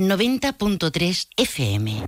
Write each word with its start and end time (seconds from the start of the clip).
90.3 0.00 1.28
FM. 1.36 2.06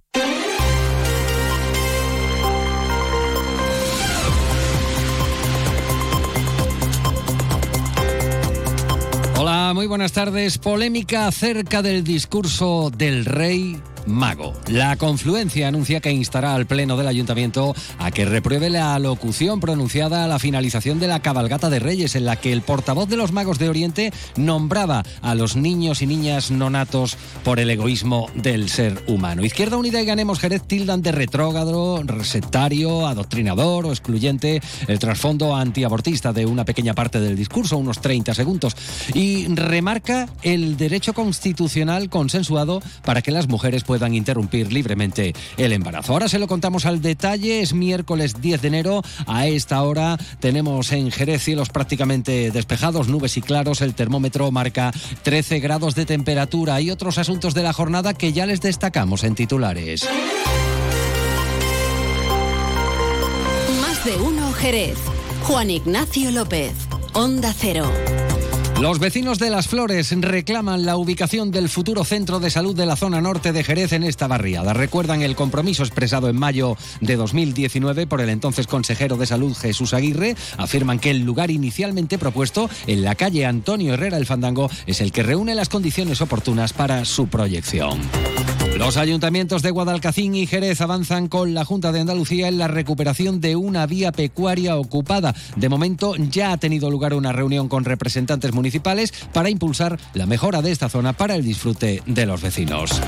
Hola, 9.36 9.72
muy 9.74 9.86
buenas 9.86 10.12
tardes. 10.12 10.56
Polémica 10.56 11.26
acerca 11.26 11.82
del 11.82 12.02
discurso 12.02 12.90
del 12.96 13.26
rey 13.26 13.78
Mago. 14.06 14.52
La 14.68 14.96
confluencia 14.96 15.68
anuncia 15.68 16.00
que 16.00 16.10
instará 16.10 16.54
al 16.54 16.66
Pleno 16.66 16.96
del 16.96 17.08
Ayuntamiento 17.08 17.74
a 17.98 18.10
que 18.10 18.24
repruebe 18.24 18.70
la 18.70 18.98
locución 18.98 19.60
pronunciada 19.60 20.24
a 20.24 20.28
la 20.28 20.38
finalización 20.38 20.98
de 20.98 21.06
la 21.06 21.20
cabalgata 21.20 21.70
de 21.70 21.78
Reyes, 21.78 22.16
en 22.16 22.24
la 22.24 22.36
que 22.36 22.52
el 22.52 22.62
portavoz 22.62 23.08
de 23.08 23.16
los 23.16 23.32
Magos 23.32 23.58
de 23.58 23.68
Oriente 23.68 24.12
nombraba 24.36 25.04
a 25.20 25.34
los 25.34 25.56
niños 25.56 26.02
y 26.02 26.06
niñas 26.06 26.50
nonatos 26.50 27.16
por 27.44 27.60
el 27.60 27.70
egoísmo 27.70 28.28
del 28.34 28.68
ser 28.68 29.02
humano. 29.06 29.44
Izquierda 29.44 29.76
Unida 29.76 30.00
y 30.00 30.04
Ganemos 30.04 30.40
Jerez 30.40 30.62
tildan 30.66 31.02
de 31.02 31.12
retrógrado, 31.12 32.02
resectario, 32.02 33.06
adoctrinador 33.06 33.86
o 33.86 33.90
excluyente 33.90 34.60
el 34.88 34.98
trasfondo 34.98 35.54
antiabortista 35.54 36.32
de 36.32 36.46
una 36.46 36.64
pequeña 36.64 36.94
parte 36.94 37.20
del 37.20 37.36
discurso, 37.36 37.78
unos 37.78 38.00
30 38.00 38.34
segundos, 38.34 38.76
y 39.14 39.46
remarca 39.54 40.28
el 40.42 40.76
derecho 40.76 41.12
constitucional 41.14 42.08
consensuado 42.08 42.82
para 43.04 43.22
que 43.22 43.30
las 43.30 43.48
mujeres 43.48 43.84
puedan 43.84 43.91
puedan 43.92 44.14
interrumpir 44.14 44.72
libremente 44.72 45.34
el 45.58 45.70
embarazo. 45.70 46.14
Ahora 46.14 46.26
se 46.26 46.38
lo 46.38 46.46
contamos 46.46 46.86
al 46.86 47.02
detalle, 47.02 47.60
es 47.60 47.74
miércoles 47.74 48.40
10 48.40 48.62
de 48.62 48.68
enero, 48.68 49.02
a 49.26 49.46
esta 49.46 49.82
hora 49.82 50.16
tenemos 50.40 50.92
en 50.92 51.10
Jerez 51.10 51.42
cielos 51.42 51.68
prácticamente 51.68 52.50
despejados, 52.50 53.08
nubes 53.08 53.36
y 53.36 53.42
claros, 53.42 53.82
el 53.82 53.92
termómetro 53.92 54.50
marca 54.50 54.92
13 55.24 55.60
grados 55.60 55.94
de 55.94 56.06
temperatura 56.06 56.80
y 56.80 56.90
otros 56.90 57.18
asuntos 57.18 57.52
de 57.52 57.64
la 57.64 57.74
jornada 57.74 58.14
que 58.14 58.32
ya 58.32 58.46
les 58.46 58.62
destacamos 58.62 59.24
en 59.24 59.34
titulares. 59.34 60.08
Más 63.82 64.02
de 64.06 64.16
uno 64.16 64.52
Jerez. 64.54 64.96
Juan 65.42 65.70
Ignacio 65.70 66.30
López, 66.30 66.72
Onda 67.12 67.52
Cero. 67.54 67.92
Los 68.80 68.98
vecinos 68.98 69.38
de 69.38 69.50
Las 69.50 69.68
Flores 69.68 70.12
reclaman 70.20 70.84
la 70.84 70.96
ubicación 70.96 71.50
del 71.50 71.68
futuro 71.68 72.04
centro 72.04 72.40
de 72.40 72.50
salud 72.50 72.74
de 72.74 72.86
la 72.86 72.96
zona 72.96 73.20
norte 73.20 73.52
de 73.52 73.62
Jerez 73.62 73.92
en 73.92 74.02
esta 74.02 74.26
barriada. 74.26 74.72
Recuerdan 74.72 75.22
el 75.22 75.36
compromiso 75.36 75.84
expresado 75.84 76.28
en 76.28 76.36
mayo 76.36 76.76
de 77.00 77.16
2019 77.16 78.06
por 78.06 78.20
el 78.20 78.28
entonces 78.28 78.66
consejero 78.66 79.16
de 79.16 79.26
salud 79.26 79.54
Jesús 79.54 79.94
Aguirre. 79.94 80.34
Afirman 80.56 80.98
que 80.98 81.10
el 81.10 81.20
lugar 81.20 81.50
inicialmente 81.50 82.18
propuesto 82.18 82.68
en 82.86 83.02
la 83.02 83.14
calle 83.14 83.46
Antonio 83.46 83.94
Herrera 83.94 84.16
el 84.16 84.26
Fandango 84.26 84.68
es 84.86 85.00
el 85.00 85.12
que 85.12 85.22
reúne 85.22 85.54
las 85.54 85.68
condiciones 85.68 86.20
oportunas 86.20 86.72
para 86.72 87.04
su 87.04 87.28
proyección. 87.28 88.00
Los 88.76 88.96
ayuntamientos 88.96 89.62
de 89.62 89.70
Guadalcacín 89.70 90.34
y 90.34 90.46
Jerez 90.46 90.80
avanzan 90.80 91.28
con 91.28 91.54
la 91.54 91.64
Junta 91.64 91.92
de 91.92 92.00
Andalucía 92.00 92.48
en 92.48 92.58
la 92.58 92.68
recuperación 92.68 93.40
de 93.40 93.54
una 93.54 93.86
vía 93.86 94.12
pecuaria 94.12 94.76
ocupada. 94.76 95.34
De 95.56 95.68
momento 95.68 96.14
ya 96.16 96.52
ha 96.52 96.56
tenido 96.56 96.90
lugar 96.90 97.14
una 97.14 97.32
reunión 97.32 97.68
con 97.68 97.84
representantes 97.84 98.52
municipales 98.52 99.12
para 99.32 99.50
impulsar 99.50 99.98
la 100.14 100.26
mejora 100.26 100.62
de 100.62 100.72
esta 100.72 100.88
zona 100.88 101.12
para 101.12 101.34
el 101.34 101.44
disfrute 101.44 102.02
de 102.06 102.26
los 102.26 102.42
vecinos. 102.42 103.00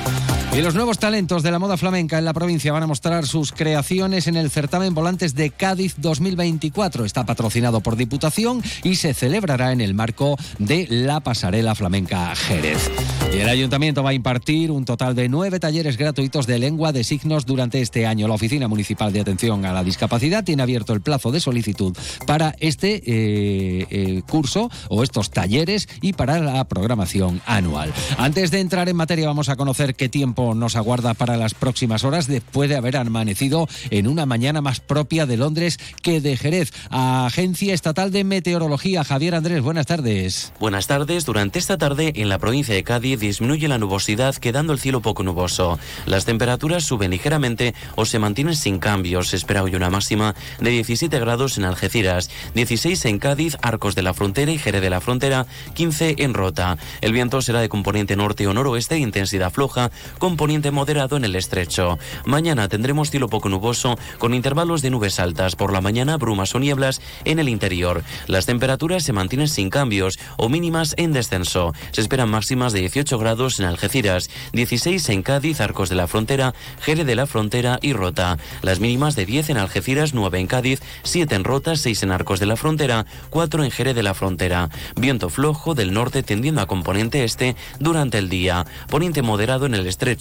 Y 0.56 0.62
los 0.62 0.76
nuevos 0.76 1.00
talentos 1.00 1.42
de 1.42 1.50
la 1.50 1.58
moda 1.58 1.76
flamenca 1.76 2.16
en 2.16 2.24
la 2.24 2.32
provincia 2.32 2.72
van 2.72 2.84
a 2.84 2.86
mostrar 2.86 3.26
sus 3.26 3.50
creaciones 3.50 4.28
en 4.28 4.36
el 4.36 4.52
certamen 4.52 4.94
Volantes 4.94 5.34
de 5.34 5.50
Cádiz 5.50 5.96
2024. 5.98 7.04
Está 7.04 7.26
patrocinado 7.26 7.80
por 7.80 7.96
Diputación 7.96 8.62
y 8.84 8.94
se 8.94 9.14
celebrará 9.14 9.72
en 9.72 9.80
el 9.80 9.94
marco 9.94 10.36
de 10.60 10.86
la 10.88 11.18
Pasarela 11.18 11.74
Flamenca 11.74 12.32
Jerez. 12.36 12.88
Y 13.32 13.38
el 13.38 13.48
ayuntamiento 13.48 14.04
va 14.04 14.10
a 14.10 14.14
impartir 14.14 14.70
un 14.70 14.84
total 14.84 15.16
de 15.16 15.28
nueve 15.28 15.58
talleres 15.58 15.96
gratuitos 15.96 16.46
de 16.46 16.60
lengua 16.60 16.92
de 16.92 17.02
signos 17.02 17.46
durante 17.46 17.80
este 17.80 18.06
año. 18.06 18.28
La 18.28 18.34
Oficina 18.34 18.68
Municipal 18.68 19.12
de 19.12 19.22
Atención 19.22 19.66
a 19.66 19.72
la 19.72 19.82
Discapacidad 19.82 20.44
tiene 20.44 20.62
abierto 20.62 20.92
el 20.92 21.00
plazo 21.00 21.32
de 21.32 21.40
solicitud 21.40 21.96
para 22.28 22.54
este 22.60 23.02
eh, 23.04 23.86
eh, 23.90 24.22
curso 24.28 24.70
o 24.88 25.02
estos 25.02 25.32
talleres 25.32 25.88
y 26.00 26.12
para 26.12 26.38
la 26.38 26.62
programación 26.62 27.42
anual. 27.44 27.92
Antes 28.18 28.52
de 28.52 28.60
entrar 28.60 28.88
en 28.88 28.94
materia 28.94 29.26
vamos 29.26 29.48
a 29.48 29.56
conocer 29.56 29.96
qué 29.96 30.08
tiempo 30.08 30.43
nos 30.52 30.76
aguarda 30.76 31.14
para 31.14 31.38
las 31.38 31.54
próximas 31.54 32.04
horas 32.04 32.26
después 32.26 32.68
de 32.68 32.76
haber 32.76 32.98
amanecido 32.98 33.68
en 33.90 34.06
una 34.08 34.26
mañana 34.26 34.60
más 34.60 34.80
propia 34.80 35.24
de 35.24 35.38
Londres 35.38 35.78
que 36.02 36.20
de 36.20 36.36
Jerez. 36.36 36.72
Agencia 36.90 37.72
Estatal 37.72 38.10
de 38.10 38.24
Meteorología, 38.24 39.04
Javier 39.04 39.34
Andrés, 39.34 39.62
buenas 39.62 39.86
tardes. 39.86 40.52
Buenas 40.60 40.86
tardes. 40.86 41.24
Durante 41.24 41.58
esta 41.58 41.78
tarde 41.78 42.12
en 42.16 42.28
la 42.28 42.38
provincia 42.38 42.74
de 42.74 42.84
Cádiz 42.84 43.20
disminuye 43.20 43.68
la 43.68 43.78
nubosidad 43.78 44.34
quedando 44.34 44.72
el 44.72 44.78
cielo 44.78 45.00
poco 45.00 45.22
nuboso. 45.22 45.78
Las 46.06 46.24
temperaturas 46.24 46.84
suben 46.84 47.12
ligeramente 47.12 47.74
o 47.94 48.04
se 48.04 48.18
mantienen 48.18 48.56
sin 48.56 48.78
cambios. 48.78 49.28
Se 49.28 49.36
espera 49.36 49.62
hoy 49.62 49.74
una 49.74 49.90
máxima 49.90 50.34
de 50.60 50.70
17 50.70 51.18
grados 51.20 51.58
en 51.58 51.64
Algeciras, 51.64 52.30
16 52.54 53.04
en 53.04 53.18
Cádiz, 53.18 53.56
Arcos 53.62 53.94
de 53.94 54.02
la 54.02 54.14
Frontera 54.14 54.50
y 54.50 54.58
Jerez 54.58 54.82
de 54.82 54.90
la 54.90 55.00
Frontera, 55.00 55.46
15 55.74 56.16
en 56.18 56.34
Rota. 56.34 56.78
El 57.00 57.12
viento 57.12 57.40
será 57.42 57.60
de 57.60 57.68
componente 57.68 58.16
norte 58.16 58.46
o 58.46 58.54
noroeste, 58.54 58.98
intensidad 58.98 59.52
floja, 59.52 59.90
componente 60.34 60.72
moderado 60.72 61.16
en 61.16 61.24
el 61.24 61.36
estrecho. 61.36 61.96
Mañana 62.24 62.68
tendremos 62.68 63.08
cielo 63.08 63.28
poco 63.28 63.48
nuboso 63.48 63.96
con 64.18 64.34
intervalos 64.34 64.82
de 64.82 64.90
nubes 64.90 65.20
altas. 65.20 65.54
Por 65.54 65.72
la 65.72 65.80
mañana 65.80 66.16
brumas 66.16 66.56
o 66.56 66.58
nieblas 66.58 67.00
en 67.24 67.38
el 67.38 67.48
interior. 67.48 68.02
Las 68.26 68.46
temperaturas 68.46 69.04
se 69.04 69.12
mantienen 69.12 69.46
sin 69.46 69.70
cambios 69.70 70.18
o 70.36 70.48
mínimas 70.48 70.94
en 70.98 71.12
descenso. 71.12 71.72
Se 71.92 72.00
esperan 72.00 72.30
máximas 72.30 72.72
de 72.72 72.80
18 72.80 73.16
grados 73.16 73.60
en 73.60 73.66
Algeciras, 73.66 74.28
16 74.52 75.08
en 75.10 75.22
Cádiz, 75.22 75.60
Arcos 75.60 75.88
de 75.88 75.94
la 75.94 76.08
Frontera, 76.08 76.52
Jerez 76.80 77.06
de 77.06 77.14
la 77.14 77.26
Frontera 77.26 77.78
y 77.80 77.92
Rota. 77.92 78.36
Las 78.62 78.80
mínimas 78.80 79.14
de 79.14 79.26
10 79.26 79.50
en 79.50 79.58
Algeciras, 79.58 80.14
9 80.14 80.40
en 80.40 80.48
Cádiz, 80.48 80.82
7 81.04 81.32
en 81.32 81.44
Rota, 81.44 81.76
6 81.76 82.02
en 82.02 82.10
Arcos 82.10 82.40
de 82.40 82.46
la 82.46 82.56
Frontera, 82.56 83.06
4 83.30 83.62
en 83.62 83.70
Jerez 83.70 83.94
de 83.94 84.02
la 84.02 84.14
Frontera. 84.14 84.68
Viento 84.96 85.30
flojo 85.30 85.76
del 85.76 85.94
norte 85.94 86.24
tendiendo 86.24 86.60
a 86.60 86.66
componente 86.66 87.22
este 87.22 87.54
durante 87.78 88.18
el 88.18 88.28
día. 88.28 88.66
Poniente 88.90 89.22
moderado 89.22 89.66
en 89.66 89.74
el 89.74 89.86
estrecho, 89.86 90.13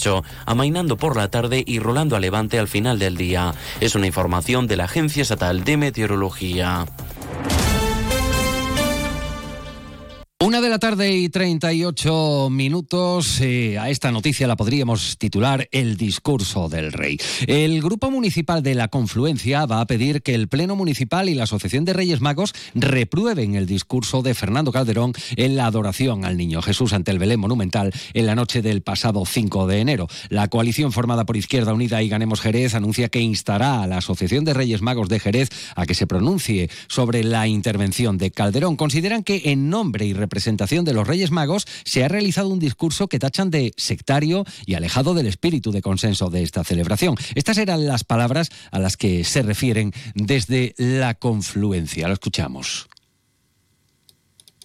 amainando 0.45 0.97
por 0.97 1.15
la 1.15 1.29
tarde 1.29 1.63
y 1.65 1.79
rolando 1.79 2.15
a 2.15 2.19
levante 2.19 2.59
al 2.59 2.67
final 2.67 2.99
del 2.99 3.17
día. 3.17 3.53
Es 3.79 3.95
una 3.95 4.07
información 4.07 4.67
de 4.67 4.77
la 4.77 4.85
Agencia 4.85 5.21
Estatal 5.21 5.63
de 5.63 5.77
Meteorología. 5.77 6.85
Una 10.53 10.61
de 10.61 10.69
la 10.69 10.77
tarde 10.77 11.17
y 11.17 11.29
38 11.29 12.49
minutos. 12.51 13.41
Eh, 13.41 13.79
a 13.79 13.89
esta 13.89 14.11
noticia 14.11 14.45
la 14.45 14.55
podríamos 14.55 15.17
titular 15.17 15.67
El 15.71 15.97
discurso 15.97 16.69
del 16.69 16.93
rey. 16.93 17.17
El 17.47 17.81
Grupo 17.81 18.11
Municipal 18.11 18.61
de 18.61 18.75
la 18.75 18.89
Confluencia 18.89 19.65
va 19.65 19.81
a 19.81 19.87
pedir 19.87 20.21
que 20.21 20.35
el 20.35 20.47
Pleno 20.47 20.75
Municipal 20.75 21.27
y 21.27 21.33
la 21.33 21.45
Asociación 21.45 21.85
de 21.85 21.93
Reyes 21.93 22.21
Magos 22.21 22.53
reprueben 22.75 23.55
el 23.55 23.65
discurso 23.65 24.21
de 24.21 24.35
Fernando 24.35 24.71
Calderón 24.71 25.13
en 25.37 25.55
la 25.55 25.65
adoración 25.65 26.23
al 26.23 26.37
Niño 26.37 26.61
Jesús 26.61 26.93
ante 26.93 27.09
el 27.09 27.17
Belén 27.17 27.39
Monumental 27.39 27.91
en 28.13 28.27
la 28.27 28.35
noche 28.35 28.61
del 28.61 28.83
pasado 28.83 29.25
5 29.25 29.65
de 29.65 29.79
enero. 29.79 30.07
La 30.29 30.49
coalición 30.49 30.91
formada 30.91 31.25
por 31.25 31.35
Izquierda 31.35 31.73
Unida 31.73 32.03
y 32.03 32.09
Ganemos 32.09 32.41
Jerez 32.41 32.75
anuncia 32.75 33.09
que 33.09 33.21
instará 33.21 33.81
a 33.81 33.87
la 33.87 33.97
Asociación 33.97 34.45
de 34.45 34.53
Reyes 34.53 34.83
Magos 34.83 35.09
de 35.09 35.19
Jerez 35.19 35.49
a 35.75 35.87
que 35.87 35.95
se 35.95 36.05
pronuncie 36.05 36.69
sobre 36.89 37.23
la 37.23 37.47
intervención 37.47 38.19
de 38.19 38.29
Calderón. 38.29 38.75
Consideran 38.75 39.23
que 39.23 39.41
en 39.45 39.71
nombre 39.71 40.05
y 40.05 40.13
presentación 40.43 40.83
de 40.83 40.91
los 40.91 41.07
Reyes 41.07 41.31
Magos 41.31 41.65
se 41.85 42.03
ha 42.03 42.09
realizado 42.09 42.49
un 42.49 42.59
discurso 42.59 43.07
que 43.07 43.17
tachan 43.17 43.49
de 43.49 43.73
sectario 43.77 44.43
y 44.65 44.73
alejado 44.73 45.13
del 45.13 45.25
espíritu 45.25 45.71
de 45.71 45.81
consenso 45.81 46.29
de 46.29 46.43
esta 46.43 46.65
celebración. 46.65 47.15
Estas 47.33 47.57
eran 47.57 47.87
las 47.87 48.03
palabras 48.03 48.49
a 48.69 48.79
las 48.79 48.97
que 48.97 49.23
se 49.23 49.41
refieren 49.41 49.93
desde 50.15 50.75
la 50.77 51.13
confluencia. 51.13 52.09
Lo 52.09 52.13
escuchamos. 52.15 52.87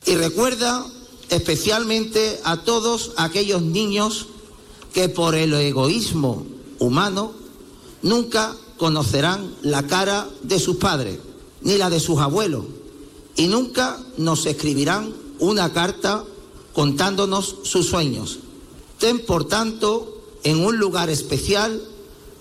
Y 0.05 0.17
recuerda 0.17 0.85
especialmente 1.31 2.41
a 2.43 2.57
todos 2.65 3.13
aquellos 3.17 3.63
niños 3.63 4.27
que 4.93 5.09
por 5.09 5.37
el 5.37 5.55
egoísmo 5.55 6.45
humano 6.81 7.35
nunca 8.03 8.53
conocerán 8.79 9.55
la 9.63 9.85
cara 9.85 10.27
de 10.43 10.59
sus 10.59 10.79
padres 10.79 11.21
ni 11.61 11.77
la 11.77 11.89
de 11.89 12.01
sus 12.01 12.19
abuelos 12.19 12.65
y 13.37 13.47
nunca 13.47 13.97
nos 14.17 14.45
escribirán 14.47 15.28
una 15.41 15.73
carta 15.73 16.25
contándonos 16.73 17.57
sus 17.65 17.89
sueños. 17.89 18.39
Ten, 18.99 19.25
por 19.25 19.47
tanto, 19.47 20.23
en 20.43 20.65
un 20.65 20.79
lugar 20.79 21.11
especial 21.11 21.83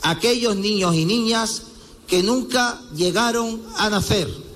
aquellos 0.02 0.56
niños 0.56 0.96
y 0.96 1.06
niñas 1.06 1.64
que 2.08 2.24
nunca 2.24 2.82
llegaron 2.96 3.62
a 3.78 3.90
nacer 3.90 4.48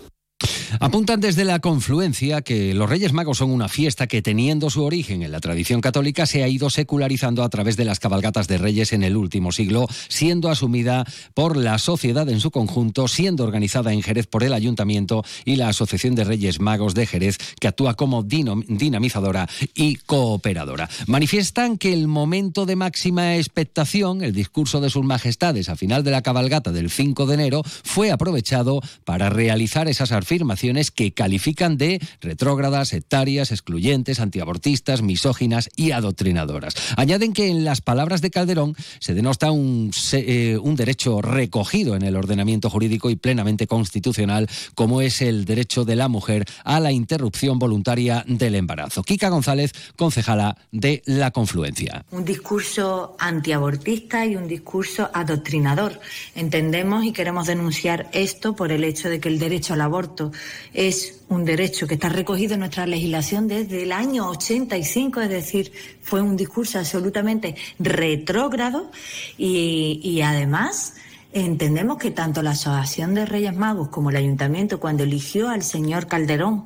Apuntan 0.79 1.19
desde 1.19 1.44
la 1.44 1.59
confluencia 1.59 2.41
que 2.41 2.73
los 2.73 2.89
Reyes 2.89 3.13
Magos 3.13 3.39
son 3.39 3.51
una 3.51 3.68
fiesta 3.68 4.07
que 4.07 4.21
teniendo 4.21 4.69
su 4.69 4.83
origen 4.83 5.21
en 5.21 5.31
la 5.31 5.39
tradición 5.39 5.81
católica 5.81 6.25
se 6.25 6.44
ha 6.44 6.47
ido 6.47 6.69
secularizando 6.69 7.44
a 7.44 7.50
través 7.50 7.75
de 7.77 7.85
las 7.85 8.00
cabalgatas 8.00 8.47
de 8.47 8.57
Reyes 8.57 8.94
en 8.94 9.03
el 9.03 9.18
último 9.18 9.51
siglo, 9.51 9.88
siendo 10.07 10.50
asumida 10.50 11.06
por 11.33 11.57
la 11.57 11.77
sociedad 11.77 12.29
en 12.29 12.39
su 12.39 12.51
conjunto, 12.51 13.07
siendo 13.07 13.44
organizada 13.44 13.91
en 13.91 14.01
Jerez 14.01 14.27
por 14.27 14.44
el 14.44 14.53
Ayuntamiento 14.53 15.23
y 15.45 15.57
la 15.57 15.69
Asociación 15.69 16.15
de 16.15 16.23
Reyes 16.23 16.59
Magos 16.59 16.94
de 16.94 17.06
Jerez, 17.06 17.38
que 17.59 17.67
actúa 17.67 17.95
como 17.95 18.24
dinamizadora 18.24 19.50
y 19.74 19.95
cooperadora. 19.95 20.89
Manifiestan 21.07 21.77
que 21.77 21.91
el 21.91 22.07
momento 22.07 22.65
de 22.65 22.75
máxima 22.75 23.35
expectación, 23.35 24.24
el 24.24 24.33
discurso 24.33 24.79
de 24.79 24.89
sus 24.89 25.03
majestades 25.03 25.69
a 25.69 25.75
final 25.75 26.03
de 26.03 26.12
la 26.12 26.21
cabalgata 26.21 26.71
del 26.71 26.89
5 26.89 27.25
de 27.25 27.33
enero, 27.33 27.63
fue 27.65 28.12
aprovechado 28.12 28.81
para 29.03 29.29
realizar 29.29 29.88
esas 29.88 30.12
afirmaciones 30.12 30.61
que 30.92 31.12
califican 31.12 31.78
de 31.78 32.00
retrógradas, 32.22 32.90
sectarias, 32.90 33.52
excluyentes, 33.52 34.19
antiabortistas, 34.19 35.02
misóginas 35.02 35.69
y 35.75 35.92
adoctrinadoras. 35.92 36.75
Añaden 36.98 37.34
que 37.34 37.48
en 37.50 37.66
las 37.66 37.81
palabras 37.81 38.22
de 38.22 38.30
Calderón 38.30 38.75
se 39.00 39.16
denota 39.16 39.52
un, 39.52 39.92
eh, 40.13 40.58
un 40.62 40.75
derecho 40.75 41.22
recogido 41.22 41.96
en 41.96 42.04
el 42.04 42.16
ordenamiento 42.16 42.69
jurídico 42.69 43.10
y 43.10 43.16
plenamente 43.16 43.66
constitucional, 43.66 44.48
como 44.75 45.02
es 45.02 45.22
el 45.22 45.46
derecho 45.46 45.84
de 45.84 45.96
la 45.96 46.08
mujer 46.08 46.46
a 46.63 46.80
la 46.80 46.92
interrupción 46.92 47.58
voluntaria 47.58 48.24
del 48.28 48.56
embarazo. 48.56 49.02
Kika 49.04 49.30
González, 49.30 49.74
concejala 49.96 50.58
de 50.72 51.02
La 51.06 51.31
Confluencia. 51.31 52.06
Un 52.12 52.25
discurso 52.25 53.16
antiabortista 53.18 54.25
y 54.25 54.36
un 54.36 54.48
discurso 54.48 55.10
adoctrinador. 55.13 56.00
Entendemos 56.36 57.04
y 57.04 57.13
queremos 57.13 57.48
denunciar 57.48 58.10
esto 58.13 58.56
por 58.56 58.72
el 58.72 58.84
hecho 58.84 59.10
de 59.10 59.19
que 59.19 59.30
el 59.30 59.40
derecho 59.40 59.74
al 59.74 59.81
aborto 59.81 60.31
es 60.74 61.21
un 61.30 61.45
derecho 61.45 61.88
que 61.88 61.95
está 61.95 62.09
recogido 62.09 62.53
en 62.53 62.62
nuestra 62.62 62.86
legislación 62.86 63.48
desde 63.48 63.83
el 63.83 63.92
año 63.92 64.30
85, 64.30 65.21
es 65.21 65.30
decir, 65.30 65.71
fue 66.01 66.21
un 66.21 66.36
discurso 66.36 66.80
absolutamente 66.80 67.56
retrógrado 67.80 68.92
y, 69.38 70.21
además 70.21 70.95
entendemos 71.33 71.98
que 71.98 72.12
tanto 72.12 72.42
la 72.42 72.51
Asociación 72.51 73.13
de 73.13 73.25
Reyes 73.25 73.56
Magos 73.56 73.88
como 73.88 74.09
el 74.09 74.18
Ayuntamiento, 74.18 74.80
cuando 74.80 75.03
eligió 75.03 75.50
al 75.50 75.63
señor 75.63 76.07
Calderón 76.07 76.65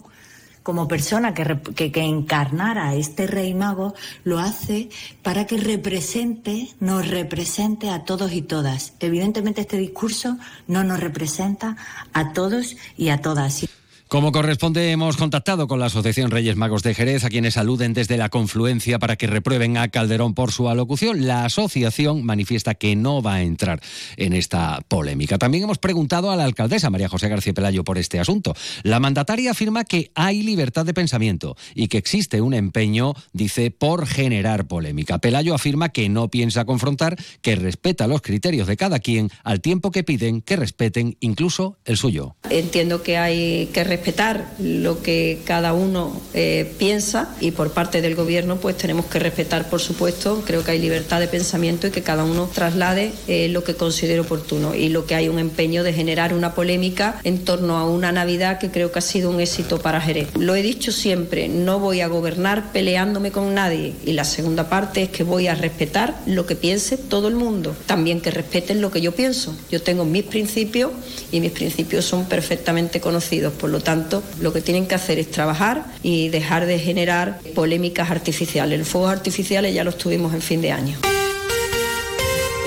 como 0.66 0.88
persona 0.88 1.36
que, 1.36 1.92
que, 1.92 2.02
encarnara 2.02 2.90
a 2.90 2.96
este 2.96 3.28
rey 3.28 3.54
mago, 3.54 3.94
lo 4.24 4.40
hace 4.40 4.90
para 5.22 5.46
que 5.46 5.58
represente, 5.58 6.70
nos 6.80 7.08
represente 7.08 7.92
a 7.92 8.04
todos 8.04 8.34
y 8.34 8.42
todas. 8.42 8.94
Evidentemente 9.00 9.62
este 9.62 9.78
discurso 9.78 10.40
no 10.66 10.84
nos 10.84 11.00
representa 11.00 11.78
a 12.14 12.34
todos 12.34 12.78
y 12.98 13.10
a 13.10 13.22
todas. 13.22 13.64
Como 14.08 14.32
corresponde, 14.32 14.92
hemos 14.92 15.18
contactado 15.18 15.68
con 15.68 15.80
la 15.80 15.88
Asociación 15.88 16.30
Reyes 16.30 16.56
Magos 16.56 16.84
de 16.84 16.94
Jerez, 16.94 17.24
a 17.24 17.30
quienes 17.30 17.58
aluden 17.58 17.96
desde 17.96 18.18
la 18.18 18.30
confluencia 18.30 19.00
para 19.00 19.16
que 19.16 19.26
reprueben 19.26 19.78
a 19.78 19.88
Calderón 19.88 20.36
por 20.36 20.52
su 20.52 20.70
alocución. 20.70 21.26
La 21.26 21.44
asociación 21.44 22.24
manifiesta 22.24 22.76
que 22.76 22.96
no 22.96 23.24
va 23.24 23.36
a 23.36 23.42
entrar 23.42 23.82
en 24.18 24.34
esta 24.34 24.82
polémica. 24.88 25.40
También 25.40 25.64
hemos 25.64 25.80
preguntado 25.80 26.30
a 26.30 26.36
la 26.36 26.44
alcaldesa 26.44 26.92
María 26.92 27.10
José 27.10 27.30
García 27.30 27.54
Pelayo 27.54 27.84
por 27.84 27.98
este 27.98 28.20
asunto. 28.20 28.54
La 28.84 29.00
mandataria 29.00 29.52
afirma 29.52 29.86
que 29.86 30.12
hay 30.14 30.44
libertad 30.44 30.86
de 30.86 30.94
pensamiento 30.94 31.58
y 31.74 31.88
que 31.88 31.98
existe 31.98 32.42
un 32.42 32.54
empeño, 32.54 33.16
dice, 33.34 33.72
por 33.72 34.06
generar 34.06 34.68
polémica. 34.68 35.18
Pelayo 35.18 35.56
afirma 35.56 35.90
que 35.90 36.10
no 36.10 36.30
piensa 36.30 36.66
confrontar, 36.66 37.18
que 37.42 37.56
respeta 37.56 38.06
los 38.06 38.22
criterios 38.22 38.68
de 38.68 38.78
cada 38.78 39.00
quien 39.00 39.32
al 39.44 39.62
tiempo 39.62 39.90
que 39.90 40.04
piden 40.04 40.42
que 40.42 40.58
respeten 40.58 41.18
incluso 41.22 41.80
el 41.86 41.98
suyo. 41.98 42.36
Entiendo 42.52 43.02
que 43.02 43.18
hay 43.18 43.66
que 43.74 43.95
respetar 43.96 44.46
lo 44.60 45.02
que 45.02 45.40
cada 45.46 45.74
uno 45.74 46.20
eh, 46.34 46.74
piensa 46.78 47.30
y 47.40 47.52
por 47.52 47.72
parte 47.72 48.02
del 48.02 48.14
gobierno 48.16 48.58
pues 48.58 48.78
tenemos 48.78 49.06
que 49.06 49.20
respetar 49.20 49.70
por 49.70 49.80
supuesto. 49.80 50.44
Creo 50.46 50.64
que 50.64 50.72
hay 50.72 50.80
libertad 50.80 51.22
de 51.22 51.28
pensamiento 51.28 51.88
y 51.88 51.92
que 51.92 52.02
cada 52.02 52.26
uno 52.26 52.50
traslade 52.54 53.14
eh, 53.28 53.48
lo 53.48 53.64
que 53.64 53.76
considere 53.76 54.20
oportuno. 54.20 54.76
Y 54.76 54.90
lo 54.90 55.06
que 55.06 55.16
hay 55.16 55.30
un 55.30 55.40
empeño 55.40 55.84
de 55.84 55.94
generar 55.94 56.34
una 56.34 56.54
polémica 56.54 57.20
en 57.24 57.46
torno 57.46 57.78
a 57.78 57.90
una 57.90 58.12
Navidad 58.12 58.60
que 58.60 58.70
creo 58.70 58.92
que 58.92 59.00
ha 59.00 59.02
sido 59.02 59.30
un 59.30 59.40
éxito 59.40 59.80
para 59.80 60.02
Jerez. 60.02 60.28
Lo 60.38 60.56
he 60.56 60.62
dicho 60.62 60.92
siempre, 60.92 61.48
no 61.48 61.80
voy 61.80 62.02
a 62.02 62.08
gobernar 62.08 62.72
peleándome 62.74 63.32
con 63.32 63.54
nadie. 63.54 63.94
Y 64.06 64.14
la 64.14 64.26
segunda 64.26 64.68
parte 64.68 65.04
es 65.04 65.10
que 65.10 65.24
voy 65.24 65.48
a 65.48 65.56
respetar 65.56 66.16
lo 66.26 66.46
que 66.46 66.56
piense 66.56 66.98
todo 66.98 67.30
el 67.30 67.36
mundo, 67.36 67.76
también 67.86 68.20
que 68.20 68.32
respeten 68.32 68.82
lo 68.82 68.92
que 68.92 69.00
yo 69.00 69.14
pienso. 69.14 69.56
Yo 69.72 69.82
tengo 69.82 70.04
mis 70.04 70.24
principios 70.24 70.92
y 71.32 71.40
mis 71.40 71.52
principios 71.52 72.04
son 72.04 72.26
perfectamente 72.26 73.00
conocidos, 73.00 73.54
por 73.54 73.70
lo 73.70 73.80
tanto, 73.86 74.22
lo 74.42 74.52
que 74.52 74.60
tienen 74.60 74.86
que 74.86 74.96
hacer 74.96 75.18
es 75.18 75.32
trabajar 75.32 75.86
y 76.04 76.28
dejar 76.28 76.66
de 76.66 76.78
generar 76.80 77.40
polémicas 77.54 78.12
artificiales. 78.12 78.78
Los 78.78 78.90
fuegos 78.90 79.12
artificiales 79.12 79.74
ya 79.74 79.86
los 79.86 79.98
tuvimos 79.98 80.34
en 80.34 80.42
fin 80.42 80.62
de 80.62 80.74
año. 80.74 81.15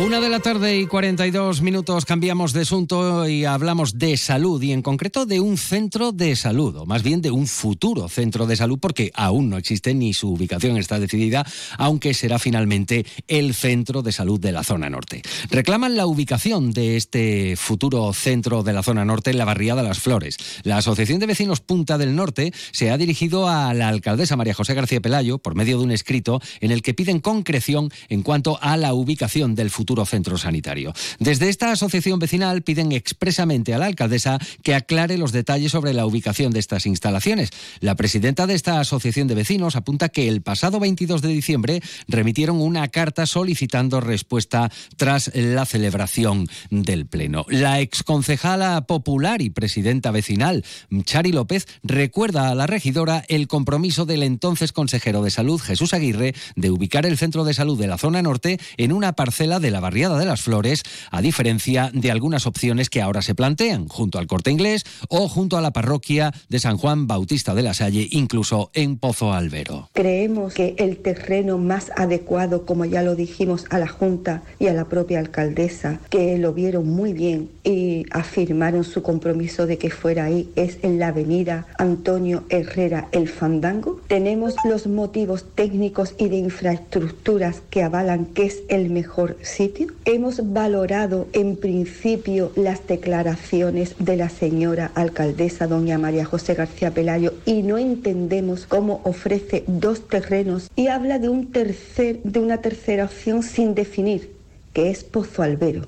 Una 0.01 0.21
de 0.21 0.29
la 0.29 0.39
tarde 0.39 0.79
y 0.79 0.87
42 0.87 1.61
minutos 1.61 2.05
cambiamos 2.05 2.53
de 2.53 2.61
asunto 2.61 3.29
y 3.29 3.45
hablamos 3.45 3.99
de 3.99 4.17
salud 4.17 4.63
y 4.63 4.71
en 4.71 4.81
concreto 4.81 5.27
de 5.27 5.41
un 5.41 5.59
centro 5.59 6.13
de 6.13 6.37
salud, 6.37 6.77
o 6.77 6.87
más 6.87 7.03
bien 7.03 7.21
de 7.21 7.33
un 7.33 7.49
futuro 7.49 8.09
centro 8.09 8.47
de 8.47 8.55
salud 8.55 8.79
porque 8.81 9.11
aún 9.15 9.51
no 9.51 9.57
existe 9.57 9.95
ni 9.95 10.15
su 10.15 10.31
ubicación 10.31 10.77
está 10.77 11.01
decidida, 11.01 11.45
aunque 11.79 12.15
será 12.15 12.39
finalmente 12.39 13.07
el 13.27 13.55
centro 13.55 14.03
de 14.03 14.13
salud 14.13 14.39
de 14.39 14.53
la 14.53 14.63
zona 14.63 14.89
norte. 14.89 15.23
Reclaman 15.51 15.97
la 15.97 16.07
ubicación 16.07 16.71
de 16.71 16.97
este 16.97 17.57
futuro 17.57 18.13
centro 18.13 18.63
de 18.63 18.75
la 18.75 18.85
zona 18.85 19.05
norte 19.05 19.33
en 19.33 19.39
la 19.39 19.47
barriada 19.47 19.83
Las 19.83 19.99
Flores. 19.99 20.37
La 20.63 20.77
Asociación 20.77 21.19
de 21.19 21.27
Vecinos 21.27 21.59
Punta 21.59 21.99
del 21.99 22.15
Norte 22.15 22.53
se 22.71 22.93
ha 22.93 22.99
dirigido 22.99 23.49
a 23.49 23.75
la 23.75 23.89
alcaldesa 23.89 24.37
María 24.37 24.55
José 24.55 24.75
García 24.75 25.01
Pelayo 25.01 25.39
por 25.39 25.57
medio 25.57 25.77
de 25.79 25.85
un 25.85 25.91
escrito 25.91 26.41
en 26.61 26.71
el 26.71 26.83
que 26.83 26.95
piden 26.95 27.19
concreción 27.19 27.91
en 28.09 28.23
cuanto 28.23 28.61
a 28.63 28.77
la 28.77 28.95
ubicación 28.95 29.57
del 29.57 29.71
futuro 29.71 29.88
centro 30.07 30.39
sanitario. 30.39 30.93
Desde 31.19 31.49
esta 31.49 31.73
asociación 31.73 32.19
vecinal 32.19 32.63
piden 32.63 32.93
expresamente 32.93 33.75
a 33.75 33.79
la 33.79 33.87
alcaldesa 33.87 34.39
que 34.63 34.75
aclare 34.75 35.19
los 35.19 35.33
detalles 35.33 35.73
sobre 35.73 35.95
la 35.95 36.07
ubicación 36.07 36.53
de 36.53 36.61
estas 36.61 36.87
instalaciones. 36.87 37.51
La 37.81 37.95
presidenta 37.95 38.47
de 38.47 38.55
esta 38.55 38.81
asociación 38.81 39.29
de 39.29 39.35
vecinos 39.35 39.77
apunta 39.77 40.09
que 40.09 40.29
el 40.29 40.43
pasado 40.43 40.81
22 40.81 41.23
de 41.23 41.29
diciembre 41.29 41.83
remitieron 42.07 42.61
una 42.61 42.89
carta 42.89 43.27
solicitando 43.27 44.01
respuesta 44.01 44.71
tras 44.97 45.31
la 45.35 45.65
celebración 45.65 46.49
del 46.71 47.07
Pleno. 47.07 47.47
La 47.49 47.81
exconcejala 47.81 48.83
popular 48.87 49.43
y 49.43 49.51
presidenta 49.51 50.11
vecinal, 50.11 50.65
Chari 51.05 51.33
López, 51.33 51.67
recuerda 51.83 52.51
a 52.51 52.55
la 52.55 52.67
regidora 52.67 53.25
el 53.29 53.49
compromiso 53.49 54.07
del 54.07 54.23
entonces 54.23 54.73
consejero 54.73 55.23
de 55.23 55.31
salud, 55.31 55.61
Jesús 55.61 55.95
Aguirre, 55.95 56.35
de 56.57 56.71
ubicar 56.71 57.07
el 57.07 57.19
centro 57.19 57.45
de 57.45 57.55
salud 57.55 57.79
de 57.79 57.87
la 57.87 57.99
zona 57.99 58.23
norte 58.23 58.59
en 58.77 58.93
una 58.93 59.13
parcela 59.13 59.61
de 59.61 59.71
la 59.71 59.78
barriada 59.81 60.19
de 60.19 60.27
las 60.27 60.43
Flores, 60.43 60.83
a 61.11 61.21
diferencia 61.23 61.91
de 61.93 62.11
algunas 62.11 62.47
opciones 62.47 62.91
que 62.91 63.03
ahora 63.03 63.23
se 63.23 63.35
plantean, 63.35 63.89
junto 63.89 64.19
al 64.19 64.27
Corte 64.27 64.51
Inglés 64.51 64.85
o 65.09 65.29
junto 65.29 65.57
a 65.57 65.61
la 65.61 65.73
parroquia 65.73 66.33
de 66.49 66.59
San 66.59 66.77
Juan 66.77 67.07
Bautista 67.07 67.55
de 67.55 67.63
la 67.63 67.75
Salle, 67.75 68.09
incluso 68.11 68.71
en 68.75 68.99
Pozo 68.99 69.33
Albero. 69.33 69.89
Creemos 69.93 70.55
que 70.55 70.75
el 70.79 70.99
terreno 70.99 71.59
más 71.59 71.91
adecuado, 71.97 72.67
como 72.67 72.85
ya 72.85 73.03
lo 73.03 73.15
dijimos 73.15 73.67
a 73.71 73.79
la 73.79 73.89
Junta 73.89 74.43
y 74.59 74.67
a 74.67 74.73
la 74.73 74.87
propia 74.87 75.19
alcaldesa, 75.19 76.01
que 76.11 76.39
lo 76.39 76.53
vieron 76.53 76.89
muy 76.89 77.13
bien 77.13 77.51
y 77.65 78.07
afirmaron 78.11 78.85
su 78.85 79.03
compromiso 79.03 79.67
de 79.67 79.79
que 79.79 79.91
fuera 79.91 80.25
ahí, 80.25 80.51
es 80.57 80.79
en 80.83 80.99
la 80.99 81.09
avenida 81.09 81.67
Antonio 81.79 82.45
Herrera 82.49 83.09
El 83.13 83.29
Fandango. 83.29 84.01
Tenemos 84.09 84.55
los 84.65 84.87
motivos 84.87 85.45
técnicos 85.55 86.15
y 86.19 86.29
de 86.29 86.37
infraestructuras 86.37 87.63
que 87.71 87.83
avalan 87.83 88.27
que 88.27 88.47
es 88.47 88.63
el 88.69 88.91
mejor 88.91 89.37
sitio 89.43 89.68
Hemos 90.05 90.53
valorado 90.53 91.27
en 91.33 91.57
principio 91.57 92.53
las 92.57 92.87
declaraciones 92.87 93.95
de 93.99 94.17
la 94.17 94.29
señora 94.29 94.91
alcaldesa 94.95 95.67
doña 95.67 95.99
María 95.99 96.25
José 96.25 96.55
García 96.55 96.93
Pelayo 96.93 97.35
y 97.45 97.63
no 97.63 97.79
entendemos 97.79 98.67
cómo 98.67 99.01
ofrece 99.05 99.65
dos 99.67 100.09
terrenos 100.09 100.71
y 100.77 100.89
habla 100.89 101.19
de 101.19 101.29
un 101.29 101.53
tercer 101.53 102.23
de 102.23 102.41
una 102.41 102.59
tercera 102.59 103.05
opción 103.05 103.43
sin 103.43 103.75
definir, 103.75 104.33
que 104.73 104.91
es 104.91 105.05
Pozo 105.05 105.43
Albero. 105.43 105.83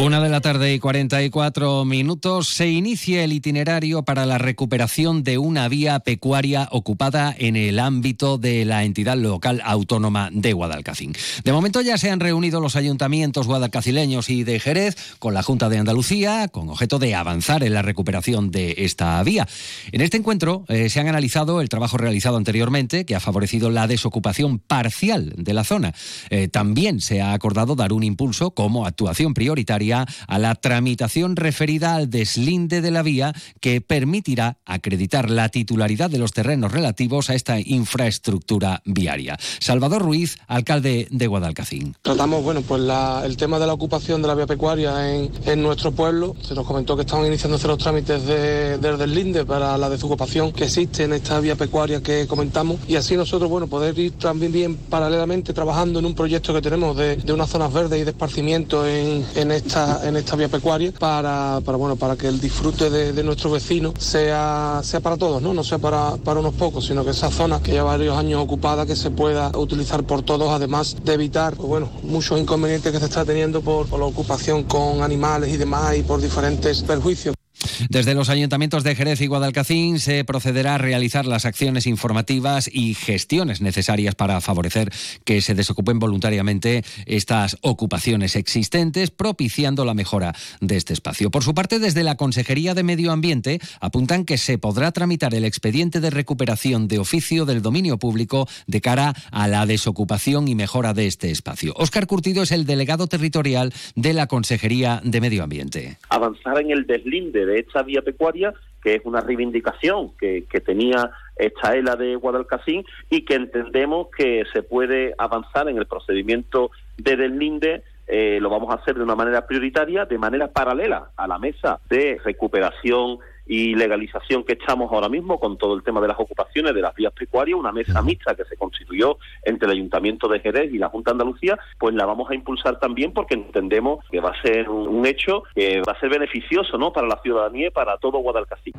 Una 0.00 0.22
de 0.22 0.30
la 0.30 0.40
tarde 0.40 0.72
y 0.72 0.78
44 0.78 1.84
minutos 1.84 2.48
se 2.48 2.70
inicia 2.70 3.22
el 3.22 3.34
itinerario 3.34 4.02
para 4.02 4.24
la 4.24 4.38
recuperación 4.38 5.22
de 5.24 5.36
una 5.36 5.68
vía 5.68 6.00
pecuaria 6.00 6.70
ocupada 6.72 7.36
en 7.38 7.54
el 7.54 7.78
ámbito 7.78 8.38
de 8.38 8.64
la 8.64 8.84
entidad 8.84 9.18
local 9.18 9.60
autónoma 9.62 10.30
de 10.32 10.54
Guadalcacín. 10.54 11.12
De 11.44 11.52
momento 11.52 11.82
ya 11.82 11.98
se 11.98 12.10
han 12.10 12.18
reunido 12.18 12.62
los 12.62 12.76
ayuntamientos 12.76 13.46
guadalcacileños 13.46 14.30
y 14.30 14.42
de 14.42 14.58
Jerez 14.58 14.96
con 15.18 15.34
la 15.34 15.42
Junta 15.42 15.68
de 15.68 15.76
Andalucía 15.76 16.48
con 16.48 16.70
objeto 16.70 16.98
de 16.98 17.14
avanzar 17.14 17.62
en 17.62 17.74
la 17.74 17.82
recuperación 17.82 18.50
de 18.50 18.76
esta 18.78 19.22
vía. 19.22 19.46
En 19.92 20.00
este 20.00 20.16
encuentro 20.16 20.64
eh, 20.68 20.88
se 20.88 21.00
han 21.00 21.08
analizado 21.08 21.60
el 21.60 21.68
trabajo 21.68 21.98
realizado 21.98 22.38
anteriormente 22.38 23.04
que 23.04 23.16
ha 23.16 23.20
favorecido 23.20 23.68
la 23.68 23.86
desocupación 23.86 24.60
parcial 24.60 25.34
de 25.36 25.52
la 25.52 25.64
zona. 25.64 25.92
Eh, 26.30 26.48
también 26.48 27.02
se 27.02 27.20
ha 27.20 27.34
acordado 27.34 27.76
dar 27.76 27.92
un 27.92 28.02
impulso 28.02 28.52
como 28.52 28.86
actuación 28.86 29.34
prioritaria 29.34 29.89
a 29.92 30.38
la 30.38 30.54
tramitación 30.54 31.36
referida 31.36 31.94
al 31.94 32.10
deslinde 32.10 32.80
de 32.80 32.90
la 32.90 33.02
vía 33.02 33.32
que 33.60 33.80
permitirá 33.80 34.58
acreditar 34.64 35.30
la 35.30 35.48
titularidad 35.48 36.10
de 36.10 36.18
los 36.18 36.32
terrenos 36.32 36.72
relativos 36.72 37.30
a 37.30 37.34
esta 37.34 37.58
infraestructura 37.60 38.82
viaria. 38.84 39.38
Salvador 39.58 40.02
Ruiz, 40.02 40.38
alcalde 40.46 41.08
de 41.10 41.26
Guadalcacín. 41.26 41.94
Tratamos, 42.02 42.42
bueno, 42.42 42.62
pues 42.62 42.82
el 43.24 43.36
tema 43.36 43.58
de 43.58 43.66
la 43.66 43.72
ocupación 43.72 44.22
de 44.22 44.28
la 44.28 44.34
vía 44.34 44.46
pecuaria 44.46 45.14
en, 45.14 45.62
nuestro 45.62 45.92
pueblo. 45.92 46.34
Se 46.42 46.54
nos 46.54 46.66
comentó 46.66 46.96
que 46.96 47.02
estaban 47.02 47.26
iniciándose 47.26 47.66
los 47.66 47.78
trámites 47.78 48.24
de, 48.24 48.78
del 48.78 48.98
deslinde 48.98 49.44
para 49.44 49.76
la 49.76 49.90
desocupación 49.90 50.52
que 50.52 50.64
existe 50.64 51.04
en 51.04 51.12
esta 51.12 51.38
vía 51.40 51.56
pecuaria 51.56 52.02
que 52.02 52.26
comentamos 52.26 52.78
y 52.88 52.96
así 52.96 53.16
nosotros, 53.16 53.50
bueno, 53.50 53.66
poder 53.66 53.98
ir 53.98 54.12
también 54.12 54.52
bien 54.52 54.76
paralelamente 54.76 55.52
trabajando 55.52 55.98
en 55.98 56.06
un 56.06 56.14
proyecto 56.14 56.52
que 56.54 56.62
tenemos 56.62 56.96
de, 56.96 57.20
unas 57.32 57.50
zonas 57.50 57.72
verdes 57.72 58.00
y 58.00 58.04
de 58.04 58.10
esparcimiento 58.10 58.86
en, 58.86 59.50
esta, 59.50 59.79
en 60.04 60.16
esta 60.16 60.36
vía 60.36 60.48
pecuaria 60.48 60.92
para, 60.92 61.60
para, 61.64 61.76
bueno, 61.78 61.96
para 61.96 62.16
que 62.16 62.28
el 62.28 62.40
disfrute 62.40 62.90
de, 62.90 63.12
de 63.12 63.22
nuestros 63.22 63.52
vecinos 63.52 63.94
sea, 63.98 64.80
sea 64.82 65.00
para 65.00 65.16
todos, 65.16 65.42
¿no? 65.42 65.54
No 65.54 65.64
sea 65.64 65.78
para, 65.78 66.16
para 66.16 66.40
unos 66.40 66.54
pocos, 66.54 66.86
sino 66.86 67.04
que 67.04 67.10
esa 67.10 67.30
zona 67.30 67.62
que 67.62 67.72
lleva 67.72 67.90
varios 67.90 68.16
años 68.16 68.42
ocupada 68.42 68.86
que 68.86 68.96
se 68.96 69.10
pueda 69.10 69.50
utilizar 69.56 70.04
por 70.04 70.22
todos, 70.22 70.50
además 70.50 70.96
de 71.04 71.14
evitar, 71.14 71.54
pues 71.56 71.68
bueno, 71.68 71.88
muchos 72.02 72.40
inconvenientes 72.40 72.92
que 72.92 72.98
se 72.98 73.06
está 73.06 73.24
teniendo 73.24 73.60
por, 73.60 73.86
por 73.86 74.00
la 74.00 74.06
ocupación 74.06 74.64
con 74.64 75.02
animales 75.02 75.52
y 75.52 75.56
demás 75.56 75.96
y 75.96 76.02
por 76.02 76.20
diferentes 76.20 76.82
perjuicios. 76.82 77.39
Desde 77.88 78.14
los 78.14 78.28
ayuntamientos 78.28 78.84
de 78.84 78.94
Jerez 78.94 79.20
y 79.20 79.26
Guadalcacín 79.26 79.98
se 79.98 80.24
procederá 80.24 80.74
a 80.74 80.78
realizar 80.78 81.26
las 81.26 81.44
acciones 81.44 81.86
informativas 81.86 82.68
y 82.72 82.94
gestiones 82.94 83.60
necesarias 83.60 84.14
para 84.14 84.40
favorecer 84.40 84.90
que 85.24 85.40
se 85.40 85.54
desocupen 85.54 85.98
voluntariamente 85.98 86.84
estas 87.06 87.56
ocupaciones 87.62 88.36
existentes, 88.36 89.10
propiciando 89.10 89.84
la 89.84 89.94
mejora 89.94 90.34
de 90.60 90.76
este 90.76 90.92
espacio. 90.92 91.30
Por 91.30 91.44
su 91.44 91.54
parte, 91.54 91.78
desde 91.78 92.04
la 92.04 92.16
Consejería 92.16 92.74
de 92.74 92.82
Medio 92.82 93.12
Ambiente 93.12 93.60
apuntan 93.80 94.24
que 94.24 94.38
se 94.38 94.58
podrá 94.58 94.92
tramitar 94.92 95.34
el 95.34 95.44
expediente 95.44 96.00
de 96.00 96.10
recuperación 96.10 96.88
de 96.88 96.98
oficio 96.98 97.44
del 97.46 97.62
dominio 97.62 97.98
público 97.98 98.48
de 98.66 98.80
cara 98.80 99.14
a 99.30 99.48
la 99.48 99.66
desocupación 99.66 100.48
y 100.48 100.54
mejora 100.54 100.92
de 100.94 101.06
este 101.06 101.30
espacio. 101.30 101.72
Óscar 101.76 102.06
Curtido 102.06 102.42
es 102.42 102.52
el 102.52 102.66
delegado 102.66 103.06
territorial 103.06 103.72
de 103.94 104.12
la 104.12 104.26
Consejería 104.26 105.00
de 105.04 105.20
Medio 105.20 105.42
Ambiente. 105.42 105.98
Avanzar 106.08 106.60
en 106.60 106.70
el 106.70 106.86
deslinde 106.86 107.46
de 107.46 107.60
esta 107.70 107.82
vía 107.82 108.02
pecuaria, 108.02 108.52
que 108.82 108.96
es 108.96 109.02
una 109.04 109.20
reivindicación 109.20 110.10
que, 110.18 110.44
tenía 110.64 111.10
esta 111.36 111.76
ELA 111.76 111.96
de 111.96 112.16
Guadalcacín 112.16 112.84
y 113.08 113.24
que 113.24 113.34
entendemos 113.34 114.08
que 114.16 114.44
se 114.52 114.62
puede 114.62 115.14
avanzar 115.16 115.68
en 115.68 115.78
el 115.78 115.86
procedimiento 115.86 116.70
de 116.98 117.16
deslinde 117.16 117.82
eh, 118.12 118.38
lo 118.40 118.50
vamos 118.50 118.70
a 118.70 118.80
hacer 118.80 118.96
de 118.96 119.04
una 119.04 119.14
manera 119.14 119.46
prioritaria, 119.46 120.04
de 120.04 120.18
manera 120.18 120.48
paralela 120.48 121.10
a 121.16 121.28
la 121.28 121.38
mesa 121.38 121.78
de 121.88 122.20
recuperación 122.24 123.20
y 123.50 123.74
legalización 123.74 124.44
que 124.44 124.52
echamos 124.52 124.92
ahora 124.92 125.08
mismo 125.08 125.40
con 125.40 125.58
todo 125.58 125.74
el 125.74 125.82
tema 125.82 126.00
de 126.00 126.06
las 126.06 126.20
ocupaciones 126.20 126.72
de 126.72 126.80
las 126.80 126.94
vías 126.94 127.12
pecuarias, 127.12 127.58
una 127.58 127.72
mesa 127.72 128.00
mixta 128.00 128.36
que 128.36 128.44
se 128.44 128.56
constituyó 128.56 129.18
entre 129.42 129.66
el 129.66 129.72
Ayuntamiento 129.72 130.28
de 130.28 130.38
Jerez 130.38 130.72
y 130.72 130.78
la 130.78 130.88
Junta 130.88 131.10
de 131.10 131.14
Andalucía, 131.14 131.58
pues 131.76 131.92
la 131.96 132.06
vamos 132.06 132.30
a 132.30 132.36
impulsar 132.36 132.78
también 132.78 133.12
porque 133.12 133.34
entendemos 133.34 134.04
que 134.08 134.20
va 134.20 134.30
a 134.30 134.40
ser 134.42 134.70
un, 134.70 135.04
hecho 135.04 135.42
que 135.52 135.82
va 135.82 135.94
a 135.94 135.98
ser 135.98 136.10
beneficioso 136.10 136.78
¿no? 136.78 136.92
para 136.92 137.08
la 137.08 137.20
ciudadanía 137.22 137.66
y 137.66 137.70
para 137.70 137.98
todo 137.98 138.18
Guadalcacín. 138.18 138.74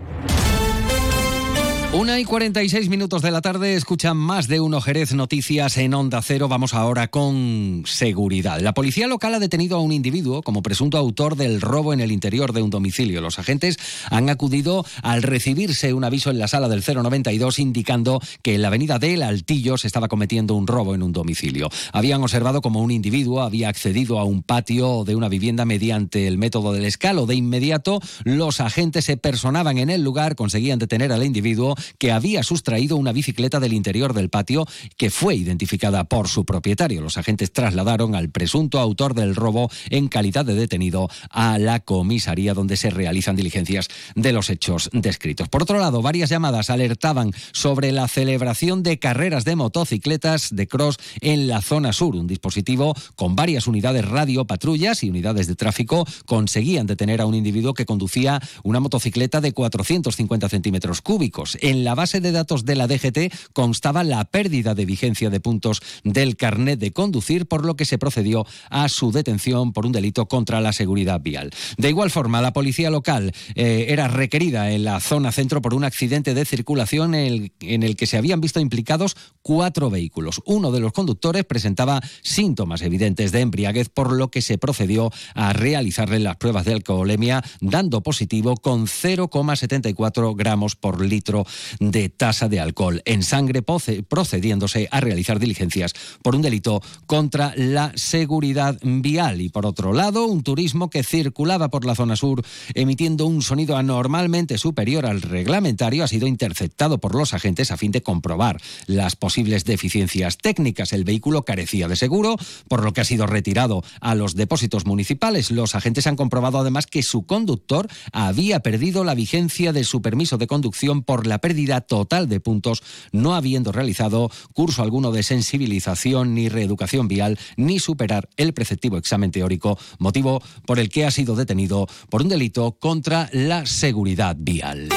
Una 1.93 2.21
y 2.21 2.23
46 2.23 2.87
minutos 2.87 3.21
de 3.21 3.31
la 3.31 3.41
tarde, 3.41 3.75
escuchan 3.75 4.15
más 4.15 4.47
de 4.47 4.61
uno 4.61 4.79
Jerez 4.79 5.13
Noticias 5.13 5.77
en 5.77 5.93
Onda 5.93 6.21
Cero. 6.21 6.47
Vamos 6.47 6.73
ahora 6.73 7.09
con 7.09 7.83
seguridad. 7.85 8.61
La 8.61 8.73
policía 8.73 9.07
local 9.07 9.33
ha 9.33 9.39
detenido 9.39 9.75
a 9.75 9.81
un 9.81 9.91
individuo 9.91 10.41
como 10.41 10.63
presunto 10.63 10.97
autor 10.97 11.35
del 11.35 11.59
robo 11.59 11.91
en 11.91 11.99
el 11.99 12.13
interior 12.13 12.53
de 12.53 12.61
un 12.61 12.69
domicilio. 12.69 13.19
Los 13.19 13.39
agentes 13.39 13.77
han 14.09 14.29
acudido 14.29 14.85
al 15.03 15.21
recibirse 15.21 15.93
un 15.93 16.05
aviso 16.05 16.31
en 16.31 16.39
la 16.39 16.47
sala 16.47 16.69
del 16.69 16.81
092 16.81 17.59
indicando 17.59 18.21
que 18.41 18.55
en 18.55 18.61
la 18.61 18.69
avenida 18.69 18.97
del 18.97 19.21
Altillo 19.21 19.77
se 19.77 19.87
estaba 19.87 20.07
cometiendo 20.07 20.55
un 20.55 20.67
robo 20.67 20.95
en 20.95 21.03
un 21.03 21.11
domicilio. 21.11 21.67
Habían 21.91 22.23
observado 22.23 22.61
como 22.61 22.81
un 22.81 22.91
individuo 22.91 23.41
había 23.41 23.67
accedido 23.67 24.17
a 24.17 24.23
un 24.23 24.43
patio 24.43 25.03
de 25.03 25.17
una 25.17 25.27
vivienda 25.27 25.65
mediante 25.65 26.25
el 26.25 26.37
método 26.37 26.71
del 26.71 26.85
escalo. 26.85 27.25
De 27.25 27.35
inmediato, 27.35 27.99
los 28.23 28.61
agentes 28.61 29.03
se 29.03 29.17
personaban 29.17 29.77
en 29.77 29.89
el 29.89 30.03
lugar, 30.03 30.35
conseguían 30.35 30.79
detener 30.79 31.11
al 31.11 31.25
individuo 31.25 31.75
que 31.97 32.11
había 32.11 32.43
sustraído 32.43 32.97
una 32.97 33.11
bicicleta 33.11 33.59
del 33.59 33.73
interior 33.73 34.13
del 34.13 34.29
patio 34.29 34.65
que 34.97 35.09
fue 35.09 35.35
identificada 35.35 36.03
por 36.05 36.27
su 36.27 36.45
propietario. 36.45 37.01
Los 37.01 37.17
agentes 37.17 37.51
trasladaron 37.51 38.15
al 38.15 38.29
presunto 38.29 38.79
autor 38.79 39.13
del 39.13 39.35
robo 39.35 39.69
en 39.89 40.07
calidad 40.07 40.45
de 40.45 40.55
detenido 40.55 41.09
a 41.29 41.57
la 41.57 41.79
comisaría 41.79 42.53
donde 42.53 42.77
se 42.77 42.89
realizan 42.89 43.35
diligencias 43.35 43.87
de 44.15 44.33
los 44.33 44.49
hechos 44.49 44.89
descritos. 44.93 45.49
Por 45.49 45.63
otro 45.63 45.79
lado, 45.79 46.01
varias 46.01 46.29
llamadas 46.29 46.69
alertaban 46.69 47.31
sobre 47.51 47.91
la 47.91 48.07
celebración 48.07 48.83
de 48.83 48.99
carreras 48.99 49.45
de 49.45 49.55
motocicletas 49.55 50.55
de 50.55 50.67
cross 50.67 50.97
en 51.21 51.47
la 51.47 51.61
zona 51.61 51.93
sur. 51.93 52.15
Un 52.15 52.27
dispositivo 52.27 52.95
con 53.15 53.35
varias 53.35 53.67
unidades 53.67 54.05
radio 54.05 54.45
patrullas 54.45 55.03
y 55.03 55.09
unidades 55.09 55.47
de 55.47 55.55
tráfico 55.55 56.05
conseguían 56.25 56.87
detener 56.87 57.21
a 57.21 57.25
un 57.25 57.35
individuo 57.35 57.73
que 57.73 57.85
conducía 57.85 58.41
una 58.63 58.79
motocicleta 58.79 59.41
de 59.41 59.53
450 59.53 60.49
centímetros 60.49 61.01
cúbicos 61.01 61.57
en 61.71 61.83
la 61.83 61.95
base 61.95 62.21
de 62.21 62.31
datos 62.31 62.65
de 62.65 62.75
la 62.75 62.87
DGT 62.87 63.33
constaba 63.53 64.03
la 64.03 64.25
pérdida 64.25 64.75
de 64.75 64.85
vigencia 64.85 65.29
de 65.29 65.39
puntos 65.39 65.81
del 66.03 66.35
carnet 66.35 66.79
de 66.79 66.91
conducir, 66.91 67.47
por 67.47 67.65
lo 67.65 67.75
que 67.75 67.85
se 67.85 67.97
procedió 67.97 68.45
a 68.69 68.89
su 68.89 69.11
detención 69.11 69.73
por 69.73 69.85
un 69.85 69.91
delito 69.91 70.27
contra 70.27 70.61
la 70.61 70.73
seguridad 70.73 71.21
vial. 71.21 71.51
De 71.77 71.89
igual 71.89 72.11
forma, 72.11 72.41
la 72.41 72.53
policía 72.53 72.89
local 72.89 73.31
eh, 73.55 73.85
era 73.89 74.07
requerida 74.07 74.71
en 74.71 74.83
la 74.83 74.99
zona 74.99 75.31
centro 75.31 75.61
por 75.61 75.73
un 75.73 75.83
accidente 75.83 76.33
de 76.33 76.45
circulación 76.45 77.15
en 77.15 77.51
el, 77.83 77.95
que 77.95 78.07
se 78.07 78.17
habían 78.17 78.41
visto 78.41 78.59
implicados 78.59 79.15
cuatro 79.41 79.89
vehículos. 79.89 80.41
Uno 80.45 80.71
de 80.71 80.81
los 80.81 80.91
conductores 80.91 81.45
presentaba 81.45 82.01
síntomas 82.21 82.81
evidentes 82.81 83.31
de 83.31 83.41
embriaguez, 83.41 83.89
por 83.89 84.11
lo 84.11 84.29
que 84.29 84.41
se 84.41 84.57
procedió 84.57 85.11
a 85.35 85.53
realizarle 85.53 86.19
las 86.19 86.35
pruebas 86.35 86.65
de 86.65 86.73
alcoholemia, 86.73 87.43
dando 87.61 88.01
positivo 88.01 88.57
con 88.57 88.87
0,74 88.87 90.35
gramos 90.35 90.75
por 90.75 91.03
litro 91.03 91.45
de 91.79 92.09
tasa 92.09 92.49
de 92.49 92.59
alcohol 92.59 93.01
en 93.05 93.23
sangre, 93.23 93.61
procediéndose 93.61 94.87
a 94.91 94.99
realizar 94.99 95.39
diligencias 95.39 95.93
por 96.21 96.35
un 96.35 96.41
delito 96.41 96.81
contra 97.05 97.53
la 97.55 97.91
seguridad 97.95 98.77
vial. 98.81 99.41
Y 99.41 99.49
por 99.49 99.65
otro 99.65 99.93
lado, 99.93 100.25
un 100.25 100.43
turismo 100.43 100.89
que 100.89 101.03
circulaba 101.03 101.69
por 101.69 101.85
la 101.85 101.95
zona 101.95 102.15
sur 102.15 102.43
emitiendo 102.73 103.25
un 103.25 103.41
sonido 103.41 103.77
anormalmente 103.77 104.57
superior 104.57 105.05
al 105.05 105.21
reglamentario 105.21 106.03
ha 106.03 106.07
sido 106.07 106.27
interceptado 106.27 106.99
por 106.99 107.15
los 107.15 107.33
agentes 107.33 107.71
a 107.71 107.77
fin 107.77 107.91
de 107.91 108.01
comprobar 108.01 108.61
las 108.87 109.15
posibles 109.15 109.65
deficiencias 109.65 110.37
técnicas. 110.37 110.93
El 110.93 111.03
vehículo 111.03 111.43
carecía 111.43 111.87
de 111.87 111.95
seguro, 111.95 112.35
por 112.67 112.83
lo 112.83 112.93
que 112.93 113.01
ha 113.01 113.05
sido 113.05 113.27
retirado 113.27 113.83
a 113.99 114.15
los 114.15 114.35
depósitos 114.35 114.85
municipales. 114.85 115.51
Los 115.51 115.75
agentes 115.75 116.07
han 116.07 116.15
comprobado 116.15 116.59
además 116.59 116.87
que 116.87 117.03
su 117.03 117.25
conductor 117.25 117.87
había 118.11 118.61
perdido 118.61 119.03
la 119.03 119.15
vigencia 119.15 119.73
de 119.73 119.83
su 119.83 120.01
permiso 120.01 120.37
de 120.37 120.47
conducción 120.47 121.03
por 121.03 121.27
la 121.27 121.39
pérdida 121.39 121.50
pérdida 121.51 121.81
total 121.81 122.29
de 122.29 122.39
puntos, 122.39 122.81
no 123.11 123.35
habiendo 123.35 123.73
realizado 123.73 124.31
curso 124.53 124.83
alguno 124.83 125.11
de 125.11 125.21
sensibilización 125.21 126.33
ni 126.33 126.47
reeducación 126.47 127.09
vial, 127.09 127.37
ni 127.57 127.77
superar 127.77 128.29
el 128.37 128.53
preceptivo 128.53 128.95
examen 128.95 129.31
teórico, 129.31 129.77
motivo 129.99 130.41
por 130.65 130.79
el 130.79 130.87
que 130.87 131.05
ha 131.05 131.11
sido 131.11 131.35
detenido 131.35 131.89
por 132.09 132.21
un 132.21 132.29
delito 132.29 132.77
contra 132.79 133.29
la 133.33 133.65
seguridad 133.65 134.37
vial. 134.39 134.87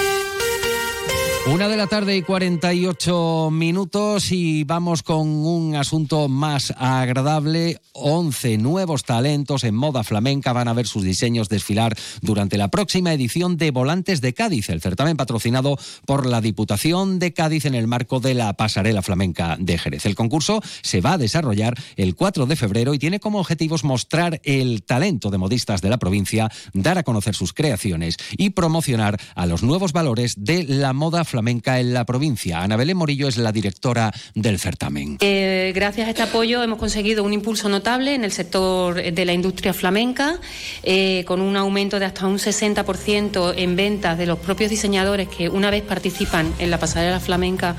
Una 1.46 1.68
de 1.68 1.76
la 1.76 1.86
tarde 1.86 2.16
y 2.16 2.22
48 2.22 3.50
minutos 3.52 4.32
y 4.32 4.64
vamos 4.64 5.02
con 5.02 5.28
un 5.28 5.76
asunto 5.76 6.26
más 6.26 6.72
agradable. 6.78 7.82
11 7.92 8.56
nuevos 8.56 9.04
talentos 9.04 9.62
en 9.64 9.74
moda 9.74 10.04
flamenca 10.04 10.54
van 10.54 10.68
a 10.68 10.72
ver 10.72 10.86
sus 10.86 11.02
diseños 11.04 11.50
desfilar 11.50 11.94
durante 12.22 12.56
la 12.56 12.68
próxima 12.68 13.12
edición 13.12 13.58
de 13.58 13.72
Volantes 13.72 14.22
de 14.22 14.32
Cádiz, 14.32 14.70
el 14.70 14.80
certamen 14.80 15.18
patrocinado 15.18 15.76
por 16.06 16.24
la 16.24 16.40
Diputación 16.40 17.18
de 17.18 17.34
Cádiz 17.34 17.66
en 17.66 17.74
el 17.74 17.88
marco 17.88 18.20
de 18.20 18.32
la 18.32 18.54
Pasarela 18.54 19.02
Flamenca 19.02 19.56
de 19.60 19.76
Jerez. 19.76 20.06
El 20.06 20.14
concurso 20.14 20.62
se 20.80 21.02
va 21.02 21.12
a 21.12 21.18
desarrollar 21.18 21.74
el 21.96 22.14
4 22.14 22.46
de 22.46 22.56
febrero 22.56 22.94
y 22.94 22.98
tiene 22.98 23.20
como 23.20 23.38
objetivos 23.38 23.84
mostrar 23.84 24.40
el 24.44 24.82
talento 24.82 25.30
de 25.30 25.38
modistas 25.38 25.82
de 25.82 25.90
la 25.90 25.98
provincia, 25.98 26.50
dar 26.72 26.96
a 26.96 27.02
conocer 27.02 27.34
sus 27.34 27.52
creaciones 27.52 28.16
y 28.38 28.50
promocionar 28.50 29.20
a 29.34 29.44
los 29.44 29.62
nuevos 29.62 29.92
valores 29.92 30.36
de 30.38 30.64
la 30.64 30.94
moda 30.94 31.22
flamenca 31.22 31.33
flamenca 31.34 31.80
en 31.80 31.92
la 31.92 32.04
provincia. 32.04 32.62
Ana 32.62 32.76
Belén 32.76 32.96
Morillo 32.96 33.26
es 33.26 33.38
la 33.38 33.50
directora 33.50 34.12
del 34.36 34.60
certamen. 34.60 35.16
Eh, 35.18 35.72
gracias 35.74 36.06
a 36.06 36.10
este 36.10 36.22
apoyo 36.22 36.62
hemos 36.62 36.78
conseguido 36.78 37.24
un 37.24 37.32
impulso 37.32 37.68
notable 37.68 38.14
en 38.14 38.22
el 38.22 38.30
sector 38.30 39.02
de 39.02 39.24
la 39.24 39.32
industria 39.32 39.74
flamenca, 39.74 40.38
eh, 40.84 41.24
con 41.26 41.40
un 41.40 41.56
aumento 41.56 41.98
de 41.98 42.04
hasta 42.04 42.28
un 42.28 42.38
60% 42.38 43.52
en 43.56 43.74
ventas 43.74 44.16
de 44.16 44.26
los 44.26 44.38
propios 44.38 44.70
diseñadores 44.70 45.26
que 45.26 45.48
una 45.48 45.70
vez 45.72 45.82
participan 45.82 46.54
en 46.60 46.70
la 46.70 46.78
pasarela 46.78 47.18
flamenca 47.18 47.74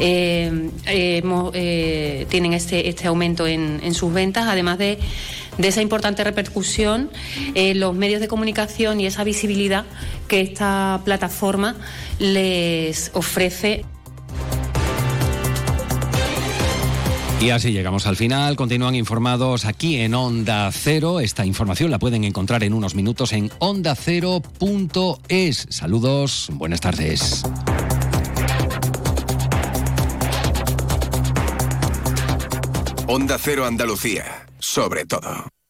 eh, 0.00 0.50
tienen 2.28 2.54
este, 2.54 2.88
este 2.88 3.06
aumento 3.06 3.46
en, 3.46 3.78
en 3.84 3.94
sus 3.94 4.12
ventas, 4.12 4.48
además 4.48 4.78
de 4.78 4.98
de 5.58 5.68
esa 5.68 5.82
importante 5.82 6.24
repercusión 6.24 7.10
en 7.54 7.80
los 7.80 7.94
medios 7.94 8.20
de 8.20 8.28
comunicación 8.28 9.00
y 9.00 9.06
esa 9.06 9.24
visibilidad 9.24 9.84
que 10.28 10.40
esta 10.40 11.00
plataforma 11.04 11.76
les 12.18 13.10
ofrece. 13.14 13.84
Y 17.40 17.50
así 17.50 17.70
llegamos 17.70 18.06
al 18.06 18.16
final. 18.16 18.56
Continúan 18.56 18.94
informados 18.94 19.66
aquí 19.66 19.96
en 19.96 20.14
Onda 20.14 20.70
Cero. 20.72 21.20
Esta 21.20 21.44
información 21.44 21.90
la 21.90 21.98
pueden 21.98 22.24
encontrar 22.24 22.64
en 22.64 22.72
unos 22.72 22.94
minutos 22.94 23.34
en 23.34 23.50
ondacero.es. 23.58 24.46
Saludos, 25.68 26.48
buenas 26.52 26.80
tardes. 26.80 27.42
Onda 33.06 33.36
Cero 33.38 33.66
Andalucía 33.66 34.45
sobre 34.60 35.04
todo. 35.06 35.48